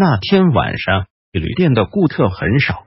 [0.00, 2.86] 那天晚上，旅店的顾客很少。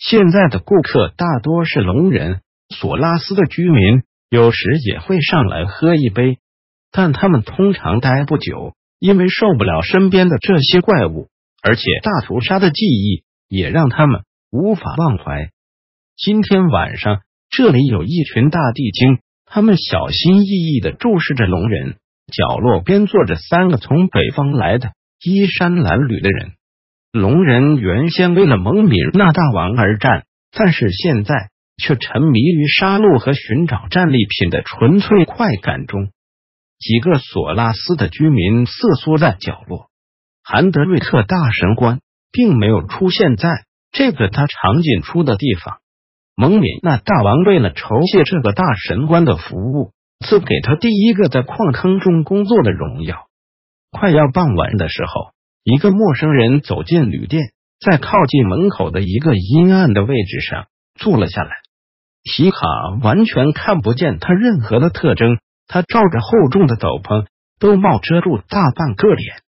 [0.00, 2.40] 现在的顾客大多是聋人。
[2.70, 6.38] 索拉斯的居民有时也会上来喝一杯，
[6.90, 11.28] 但他们通常待不久，因为受不了身边的这些怪物，
[11.62, 15.50] 而且大屠杀的记忆也让他们无法忘怀。
[16.16, 21.94] 今天晚上，这里有一群大地精，他们小心翼翼的注视着聋人。
[22.26, 24.90] 角落边坐着三个从北方来的。
[25.22, 26.52] 衣衫褴褛的人，
[27.12, 36.08] 龙人原先为了蒙米那大王而战，但是现在却沉迷于杀戮和寻找战利品的纯粹快感中。
[36.78, 39.90] 几个索拉斯的居民瑟缩在角落。
[40.42, 42.00] 韩德瑞特大神官
[42.32, 43.50] 并没有出现在
[43.92, 45.80] 这个他常进出的地方。
[46.34, 49.92] 蒙敏那大王为了酬谢这个大神官的服务，
[50.24, 53.26] 赐给他第一个在矿坑中工作的荣耀。
[53.90, 55.32] 快要傍晚的时候，
[55.64, 61.50] 一个陌生人走进旅店，在靠近门口的一个阴暗的位置上坐了下来。
[62.22, 62.58] 皮卡
[63.02, 67.26] 完全看不见他任何的特征，他罩着厚重的斗篷，
[67.58, 69.42] 兜帽遮住大半个脸，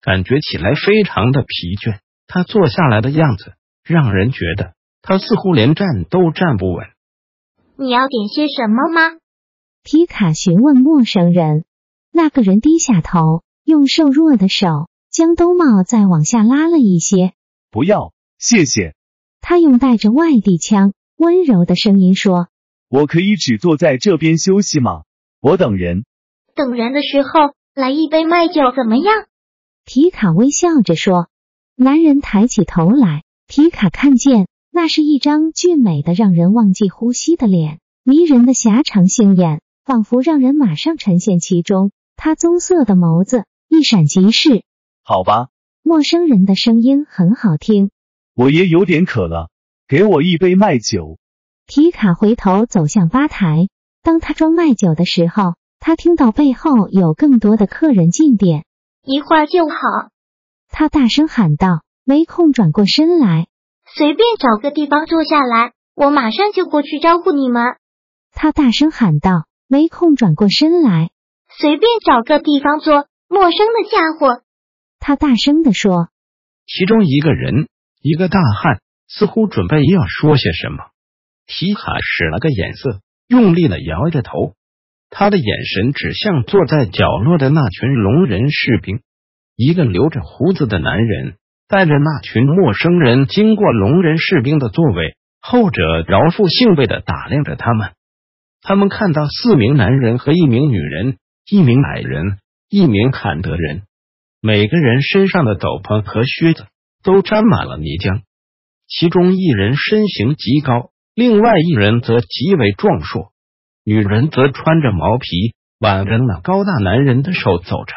[0.00, 1.98] 感觉起来非常的疲倦。
[2.26, 3.52] 他坐下来的样子
[3.84, 6.86] 让人觉得他似乎连站都站不稳。
[7.76, 9.18] 你要点些什么吗？
[9.82, 11.64] 皮卡询问陌生人。
[12.12, 13.42] 那个人低下头。
[13.64, 17.32] 用瘦弱的手将兜帽再往下拉了一些。
[17.70, 18.94] 不要，谢谢。
[19.40, 22.48] 他用带着外地腔、温柔的声音说
[22.88, 25.02] ：“我可以只坐在这边休息吗？
[25.40, 26.04] 我等人。
[26.54, 29.26] 等人的时候来一杯麦酒怎么样？”
[29.84, 31.28] 皮卡微笑着说。
[31.74, 41.90] 男人抬起头来，皮卡看见那是一张俊美的、让人忘记呼吸的脸，迷人的狭长杏眼，仿佛让人马上沉陷其中。
[42.14, 43.46] 他棕色的眸子。
[43.72, 44.64] 一闪即逝。
[45.02, 45.48] 好吧，
[45.82, 47.90] 陌生人的声音很好听。
[48.34, 49.48] 我也有点渴了，
[49.88, 51.16] 给我一杯麦酒。
[51.66, 53.68] 皮卡回头走向吧台，
[54.02, 58.66] 当他装麦酒的时候，他听到背后有更多的客人进店。
[59.02, 59.74] 一会儿就好，
[60.68, 61.80] 他大声喊道。
[62.04, 63.46] 没空转过身来，
[63.86, 67.62] 随便找个地方坐下来，我马上就过去招呼你们。
[68.32, 69.46] 他大声喊道。
[69.66, 71.10] 没空转过身来，
[71.48, 73.06] 随便找个地方坐。
[73.32, 74.42] 陌生的家伙，
[74.98, 76.10] 他大声的说。
[76.66, 77.66] 其中一个人，
[78.02, 80.84] 一个大汉，似乎准备要说些什么。
[81.46, 84.52] 提卡使了个眼色，用力的摇着头。
[85.08, 89.00] 他的眼神指向坐在角落的那群龙人士兵。
[89.56, 91.36] 一个留着胡子的男人
[91.68, 97.92] 带着那群陌生人经过龙人士兵的座位，后者饶富兴味的打量着他们。
[98.60, 101.16] 他们看到四名男人和一名女人，
[101.50, 102.36] 一名矮人。
[102.74, 103.82] 一名坎德人，
[104.40, 106.64] 每个人身上的斗篷和靴子
[107.02, 108.22] 都沾满了泥浆。
[108.88, 113.30] 其中一人身形极高，另外一人则极为壮硕。
[113.84, 117.92] 女人则穿着毛皮，挽着那高大男人的手走着。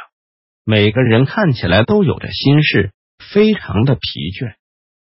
[0.65, 2.91] 每个人看起来都有着心事，
[3.31, 4.55] 非常的疲倦。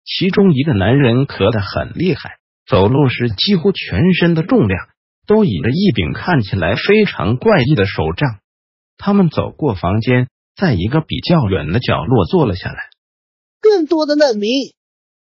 [0.05, 4.87] 其中一个男人咳得很厉害，走路时几乎全身的重量
[5.25, 8.39] 都倚着一柄看起来非常怪异的手杖。
[8.97, 12.89] 他们走过房间，在一个比较远的角落坐了下来。
[13.61, 14.73] 更多的难民，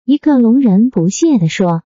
[0.06, 1.84] 一个聋人不屑地说：“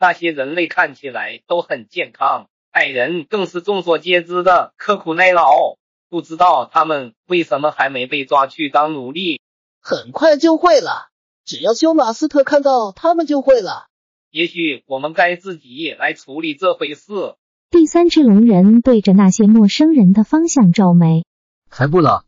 [0.00, 5.76] 那些人类看起来都很健康，矮人更是众所皆知的刻苦耐劳。
[6.08, 9.40] 不知道他们为什么还没被抓去当奴隶？
[9.82, 11.10] 很快就会了，
[11.44, 13.88] 只要修马斯特看到他们就会了。
[14.30, 17.34] 也许我们该自己来处理这回事。”
[17.70, 21.26] 第三只龙人对着那些陌生人的方向皱眉
[21.70, 22.22] ：“才不呢！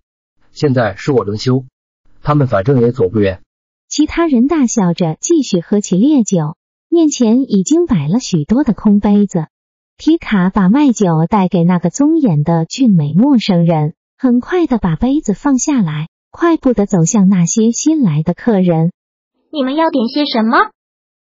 [0.53, 1.65] 现在是我轮休，
[2.21, 3.41] 他们反正也走不远。”
[3.89, 6.57] 其他人大笑着继续喝起烈酒，
[6.91, 9.47] 面前已经摆了许多的空杯子。
[9.97, 18.93] 皮卡把麦酒带给那个棕眼的俊美陌生人，很快的把杯子放下来，快步的走向那些新来的客人。
[19.51, 20.71] “你们要点些什么？”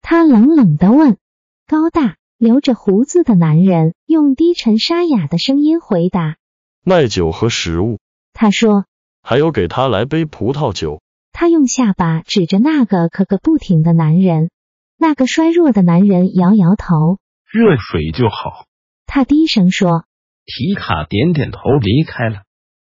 [0.03, 1.17] 他冷冷的问。
[1.65, 2.17] 高大。
[2.41, 6.37] 留着胡子的男人用低沉沙哑的声音回答
[6.83, 7.99] ：“卖酒和食物。”
[8.33, 8.85] 他说
[9.21, 11.03] ：“还有给他来杯葡萄酒。
[11.31, 14.49] 他用下巴指着那个咳个不停的男人。
[14.97, 18.65] 那个衰弱的男人摇摇头，热水就好。
[19.05, 20.05] 他低声说。
[20.43, 22.41] 提卡点点头，离开了。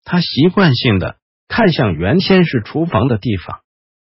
[0.04, 1.16] 他习惯性的
[1.48, 3.62] 看向原先是厨房的地方，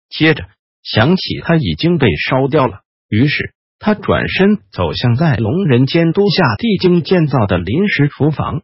[0.09, 0.45] 接着
[0.83, 8.61] 想起他已经被烧掉了，于是他转身走向在龙人监督下地精建造的临时厨房。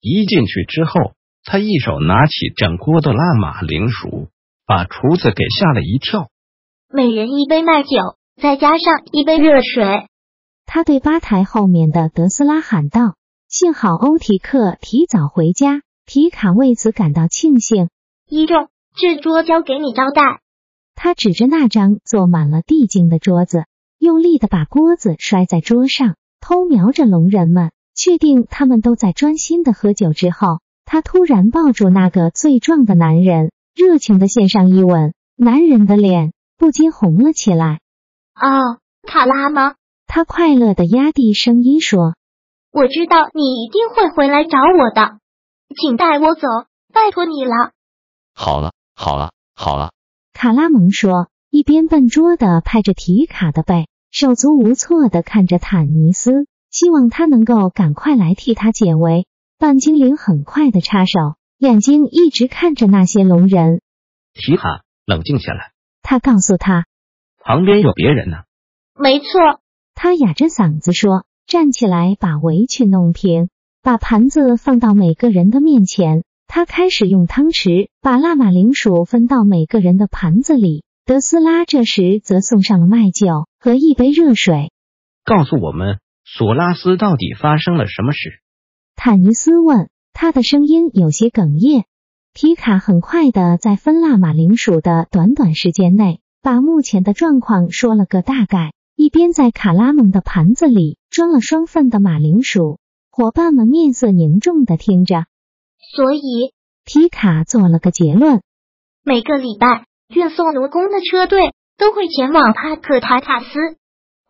[0.00, 1.12] 一进去之后，
[1.44, 4.28] 他一手拿起整锅的辣马铃薯，
[4.64, 6.30] 把厨子给吓了一跳。
[6.90, 7.90] 每人一杯麦酒，
[8.40, 10.08] 再加上一杯热水。
[10.64, 13.16] 他对吧台后面的德斯拉喊道。
[13.50, 17.90] 幸好欧提克提早回家，皮卡为此感到庆幸。
[18.26, 20.40] 一众，这桌交给你招待。
[20.94, 23.66] 他指着那张坐满了地精的桌子，
[24.04, 35.14] 用力的把锅子摔在桌上，偷瞄着龙人们，确定他们都在专心的喝酒之后，他突然抱住那个最壮的男人，热情的献上一吻。
[35.36, 37.80] 男人的脸不禁红了起来。
[38.34, 39.74] 哦，卡拉吗？
[40.06, 42.14] 他快乐的压低声音说。
[42.70, 45.18] 我知道你一定会回来找我的，
[45.74, 46.46] 请带我走，
[46.92, 47.72] 拜托你了。
[48.34, 49.90] 好了，好了，好了。
[50.32, 59.26] 卡拉蒙说，一边笨拙的拍着提卡的背，手足无措的看着坦尼斯，希望他能够赶快来替他解围。
[59.58, 63.80] 半精灵很快的插手，眼睛一直看着那些龙人。
[64.32, 65.72] 提卡，冷静下来。
[66.00, 66.84] 他告诉他，
[67.42, 68.36] 旁边有别人呢。
[68.96, 69.26] 没错，
[69.96, 71.24] 他哑着嗓子说。
[71.48, 73.48] 站起来，把围裙弄平，
[73.82, 76.22] 把盘子放到每个人的面前。
[76.46, 80.84] 他开始用汤匙把辣马铃薯分到每个人的盘子里。
[81.04, 84.70] 德斯拉这时则送上了麦酒和一杯热水。
[85.24, 88.42] 告诉我们，索拉斯到底发生了什么事？
[88.94, 91.86] 坦尼斯问，他的声音有些哽咽。
[92.34, 98.74] 皮卡很快的在分辣马铃薯的短短时间内，把目前的状况说了个大概。
[98.96, 102.78] 一边在卡拉蒙的盘子里装了双份的马铃薯，
[103.10, 105.24] 伙伴们面色凝重的听着。
[105.96, 106.52] 所以
[106.84, 108.42] 皮卡做了个结论：
[109.02, 113.48] 每个礼拜运送奴工的车队都会前往帕克塔塔斯，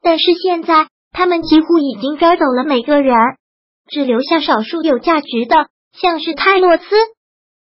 [0.03, 3.15] 但是现在他们几乎已经抓走了每个人，
[3.87, 6.85] 只留下少数有价值的，像是泰洛斯、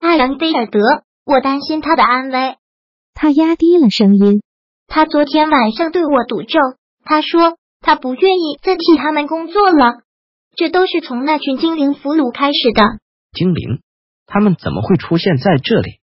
[0.00, 0.80] 艾兰菲尔德。
[1.24, 2.56] 我担心他的安危。
[3.14, 4.42] 他压低了声音：
[4.88, 6.58] 他昨天晚上对我赌咒。
[7.04, 10.02] 他说他不愿意再替他们工作了，
[10.56, 12.82] 这都是从那群精灵俘虏开始的。
[13.32, 13.80] 精灵？
[14.26, 16.00] 他们怎么会出现在这里？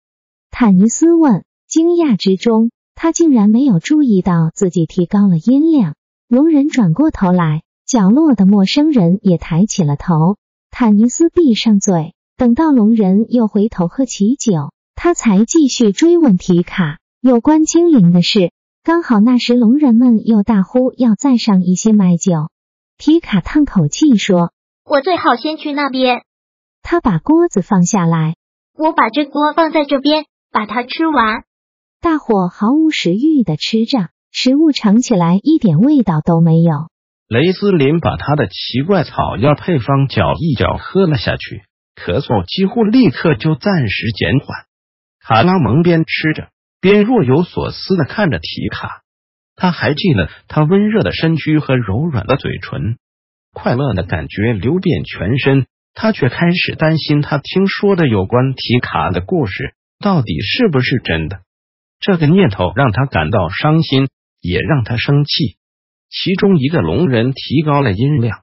[0.52, 1.44] 坦尼斯问。
[1.68, 5.96] 惊讶之中，他竟然没有注意到自己提高了音量。
[6.28, 10.36] 龙人转过头来，角落的陌生人也抬起了头。
[10.70, 18.52] 坦尼斯闭上嘴，等到龙人又回头喝起酒，他才继续追问提卡有关精灵的事。
[18.84, 22.50] 刚好那时，龙人们又大呼要再上一些麦酒。
[22.98, 24.52] 皮卡叹口气说
[24.84, 26.24] ：“我最好先去那边。”
[26.84, 28.36] 他把锅子放下来，
[28.78, 31.46] 我把这锅放在这边，把它吃完。
[32.02, 36.88] 大伙毫无食欲的吃着，食物尝起来一点味道都没有。
[37.28, 41.64] 雷斯林把他的奇怪草药配方搅一搅，喝了下去，
[41.96, 44.66] 咳嗽几乎立刻就暂时减缓。
[45.20, 46.50] 卡拉蒙边吃着。
[46.82, 49.02] 边若有所思的看着提卡，
[49.58, 52.98] 他还记得他温热的身躯和柔软的嘴唇，
[53.52, 55.68] 快乐的感觉流遍全身。
[55.94, 61.42] 他却开始担心，他听说的有关提卡的故事到底是不是真的？
[62.00, 64.08] 这个念头让他感到伤心，
[64.42, 65.58] 也让他生气。
[66.10, 68.42] 其中一个龙人提高了音量：“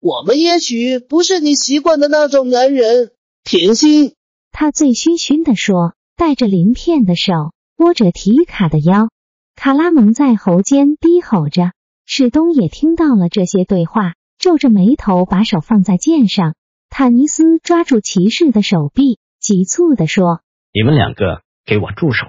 [0.00, 3.12] 我们也许不是你习惯的那种男人，
[3.44, 4.14] 甜心。”
[4.52, 7.32] 他醉醺醺的说，带着鳞片的手。
[7.74, 9.08] 摸着提卡的腰，
[9.56, 11.72] 卡拉蒙在喉间低吼着。
[12.06, 16.54] 史东也听到了这些对话，皱着眉头，把手放在剑上。
[16.90, 22.28] 坦尼斯抓住骑士的手臂，急促的说：“你们两个给我住手！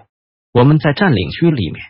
[0.53, 1.83] 我们在占领区里面，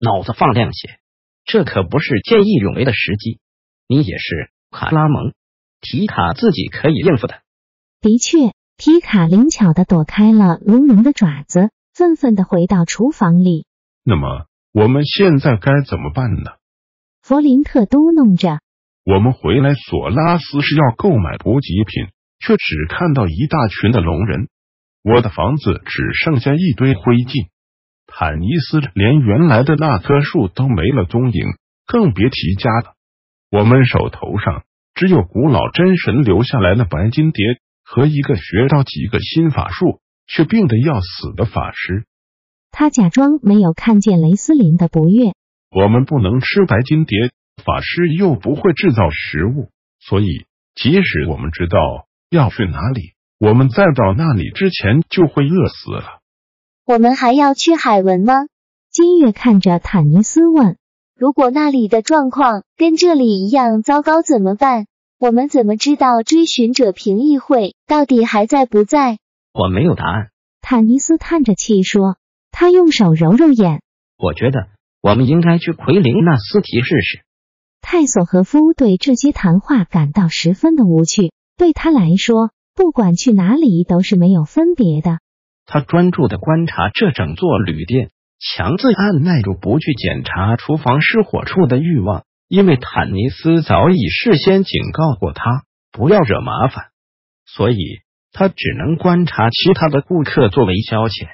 [0.00, 0.98] 脑子放亮些，
[1.44, 3.38] 这可不是见义勇为的时机。
[3.86, 5.34] 你也是，卡拉蒙，
[5.80, 7.42] 提卡自己可以应付的。”
[8.00, 11.70] 的确，提卡灵巧的躲开了龙人的爪子。
[11.96, 13.64] 愤愤的回到厨房里。
[14.04, 16.50] 那么我们现在该怎么办呢？
[17.22, 18.60] 弗林特嘟哝着。
[19.02, 24.50] 我们回来，索拉斯是要购买补给品，却只看到一大群的龙人。
[25.02, 27.48] 我的房子只剩下一堆灰烬。
[28.18, 31.44] 坦尼斯连原来的那棵树都没了踪影，
[31.86, 32.94] 更别提家了。
[33.50, 37.44] 我们手头上只有古老真神留下来的白金蝶
[37.84, 40.00] 和一个学到几个新法术。
[40.28, 42.04] 却病得要死的法师。
[42.72, 45.34] 他假装没有看见雷斯林的不悦。
[45.70, 47.30] 我们不能吃白金蝶，
[47.64, 49.70] 法师又不会制造食物，
[50.00, 50.26] 所以
[50.74, 51.78] 即使我们知道
[52.28, 56.22] 要去哪里，我们再到那里之前就会饿死了。
[56.86, 58.46] 我们还要去海文吗？
[58.92, 60.76] 金月看着坦尼斯问。
[61.16, 64.86] 如果那里的状况跟这里一样糟糕怎么办？
[65.18, 69.18] 我们怎么知道追寻者评议会到底还在不在？
[69.52, 70.28] 我没有答案。
[70.60, 72.18] 坦尼斯叹着气说。
[72.52, 73.82] 他用手揉揉眼。
[74.16, 74.68] 我觉得
[75.02, 77.24] 我们应该去奎林纳斯提试试。
[77.82, 81.32] 泰索和夫对这些谈话感到十分的无趣。
[81.58, 85.18] 对他来说，不管去哪里都是没有分别的。
[85.66, 96.86] 他专注的观察这整座旅店，强自按耐住不去检查厨房失火处的欲望，因为坦尼斯早已事先警告过他不要惹麻烦，
[97.44, 97.76] 所以
[98.32, 101.28] 他只能观察其他的顾客作为消遣。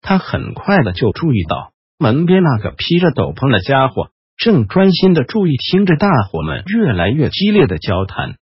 [0.00, 8.36] 他很快的就注意到门边那个披着斗篷的家伙正专心的注意听着大伙们越来越激烈的交谈。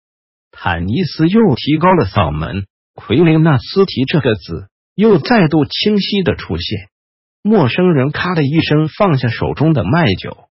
[0.52, 6.88] 坦尼斯又提高了嗓门，奎林纳斯提这个字又再度清晰的出现。
[7.42, 10.48] 陌生人咔的一声放下手中的麦酒。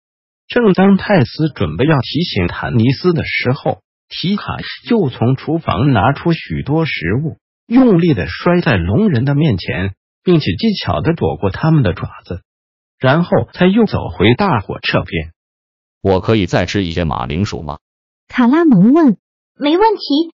[0.46, 4.44] 正当泰斯准备要提醒坦尼斯的时候，提卡
[4.90, 6.92] 又从厨房拿出许多食
[7.22, 9.94] 物，用力的摔在龙人的面前。
[10.24, 12.42] 并且技巧的躲过他们的爪子，
[12.98, 15.32] 然后才又走回大火这边。
[16.02, 17.78] 我可以再吃一些马铃薯吗？
[18.28, 19.16] 卡拉蒙问。
[19.58, 20.34] 没问题。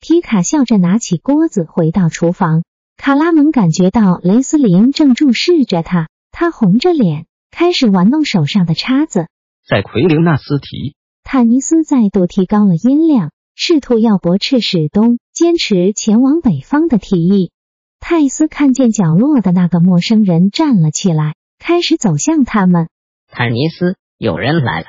[0.00, 2.64] 提卡笑着拿起锅子回到厨房。
[2.98, 9.28] 卡拉蒙感觉到雷斯林正注视着他，他红着脸开始玩弄手上的叉子。
[9.66, 17.52] 在奎林纳斯提，坦尼斯再度提高了音量，试图要驳斥史东坚持前往北方的提议。
[18.00, 22.88] 泰斯看见角落的那个陌生人站了起来，开始走向他们。
[23.30, 24.86] 坦尼斯，有人来了。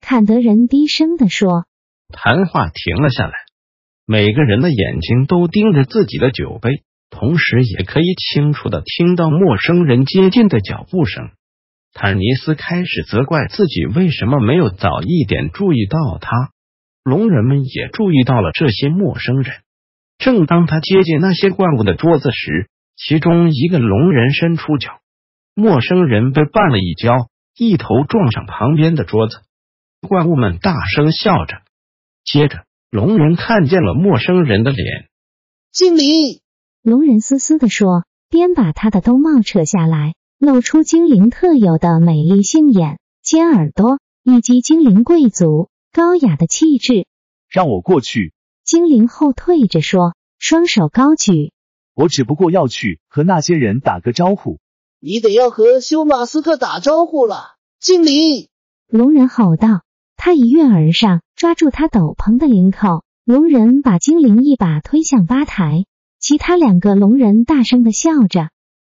[0.00, 1.64] 坎德人低声的说。
[2.08, 3.32] 谈话停了下来，
[4.04, 11.30] 每个人的眼睛都盯着自己的酒杯，同时也可以清楚的听到陌生人接近的脚步声。
[11.92, 16.50] 坦尼斯开始责怪自己为什么没有早一点注意到他。
[17.02, 19.54] 龙人们也注意到了这些陌生人。
[20.18, 24.98] 正当他接近那些怪物的桌子时，其中一个龙人伸出脚，
[25.54, 29.38] 陌生人被绊了一跤，一头撞上旁边的桌子。
[30.00, 31.58] 怪物们大声笑着。
[32.24, 35.08] 接着，龙人看见了陌生人的脸。
[35.70, 36.40] 精灵，
[36.86, 47.04] 龙人嘶嘶的说，边把他的兜帽扯下来，露出精灵特有的美丽杏眼、尖耳朵以及精灵贵族高雅的气质。
[47.48, 48.32] 让我过去。
[48.62, 51.50] 精灵后退着说，双手高举。
[51.92, 54.60] 我只不过要去和那些人打个招呼。
[55.00, 58.46] 你得要和修马斯特打招呼了，精灵。
[58.86, 59.82] 龙人吼道。
[60.16, 63.02] 他一跃而上，抓住他斗篷的领口。
[63.24, 65.84] 龙人把精灵一把推向吧台。
[66.28, 68.48] 其他两个龙人大声的笑着。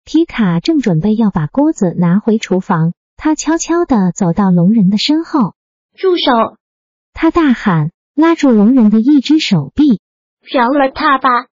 [0.05, 5.55] 皮卡正准备要把锅子拿回厨房，他悄悄的走到龙人的身后。
[5.97, 6.59] 住手！
[7.15, 7.91] 他大喊。
[8.15, 10.03] 拉住龙人的一只手臂，
[10.43, 11.47] 饶了他吧。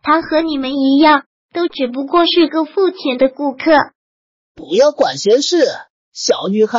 [0.00, 3.72] 他和你们一样，都只不过是个付钱的顾客。
[4.54, 5.58] 不要管闲事，
[6.14, 6.78] 小女孩。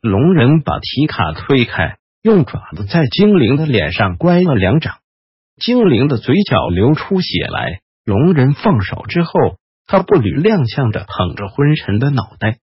[0.00, 4.96] 龙人把皮卡推开，用爪子在精灵的脸上乖了两掌，
[5.64, 7.80] 精灵的嘴角流出血来。
[8.04, 9.30] 龙人放手之后，
[9.86, 12.58] 他步履踉跄着捧着昏沉的脑袋，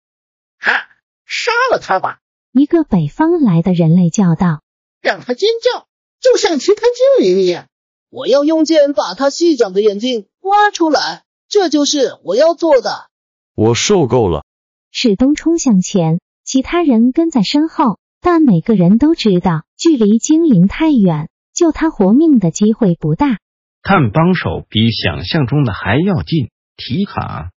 [0.59, 0.89] 哈，
[1.27, 2.21] 杀了他吧！
[2.53, 4.63] 一个北方来的人类叫道。
[5.03, 5.87] 让他尖叫，
[6.21, 7.67] 就像其他精灵一样。
[8.09, 13.09] 我要用剑把他细长的眼睛挖出来，这就是我要做的。
[13.55, 14.43] 我受够了。
[14.91, 23.39] 史东冲向前，其他人跟在身后，但每个人都知道距离精灵太远，救他活命的机会不大。
[23.83, 26.51] 看帮手比想象中的还要近。
[26.77, 27.53] 提卡，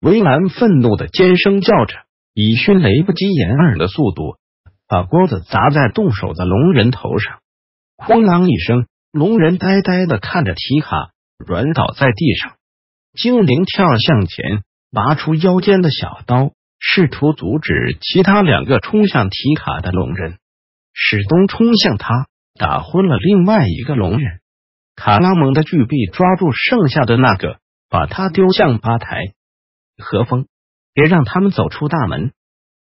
[0.00, 1.96] 维兰愤怒的尖声叫着，
[2.32, 4.36] 以迅雷不及掩耳的速度。
[4.86, 7.40] 把锅子砸在动手的龙人头上，
[7.96, 12.52] 哐啷一声，龙人呆呆的看着提卡软倒在地上。
[13.14, 20.38] 精灵跳向前，拔出腰间的小刀，试图阻止其他两个冲向提卡的龙人。
[20.92, 22.28] 史东冲向他，
[22.60, 24.40] 打昏了另外一个龙人。
[24.94, 27.56] 卡拉蒙的巨臂抓住剩下的那个，
[27.88, 29.32] 把他丢向吧台。
[29.96, 30.44] 何风，
[30.92, 32.32] 别让他们走出大门。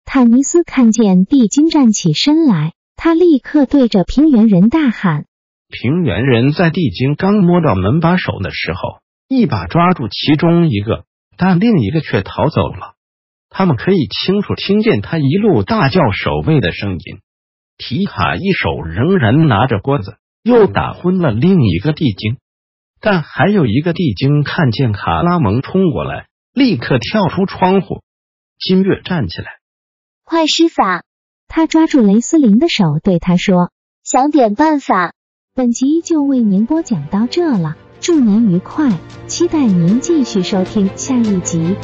[0.06, 5.26] 坦尼斯看见地精站起身来，他立刻对着平原人大喊
[5.68, 8.80] ：“平原人在地精刚摸到门把手的时候，
[9.28, 11.04] 一把抓住其中一个，
[11.36, 12.94] 但另一个却逃走了。
[13.50, 17.20] 他们可以清楚听见他一路大叫守卫的声音。
[17.78, 22.38] 提卡一手仍然拿着锅子，又打昏了另一个地精。
[23.02, 28.02] 但还有一个地精看见卡拉蒙冲过来，立刻跳出窗户。
[28.58, 29.60] 金月站起来，
[30.24, 31.04] 快施法！
[31.48, 33.72] 他抓住雷斯林的手，对他说
[34.04, 35.14] ：“想点办法。”
[35.54, 38.90] 本集就为您播讲到这了，祝您愉快，
[39.28, 41.76] 期待您继续收听下一集。